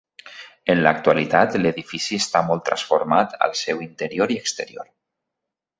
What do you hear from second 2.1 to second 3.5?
està molt transformat